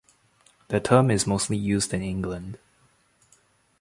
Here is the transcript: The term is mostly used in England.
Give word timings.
The 0.69 0.79
term 0.79 1.11
is 1.11 1.27
mostly 1.27 1.57
used 1.57 1.93
in 1.93 2.01
England. 2.01 2.57